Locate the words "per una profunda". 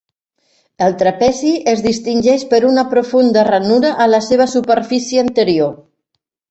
2.55-3.47